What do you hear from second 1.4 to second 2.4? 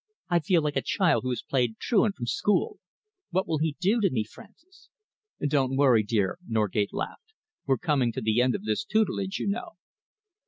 played truant from